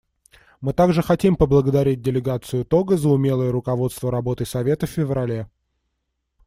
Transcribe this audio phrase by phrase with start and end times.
[0.61, 5.47] Мы также хотим поблагодарить делегацию Того за умелое руководство работой Совета в феврале.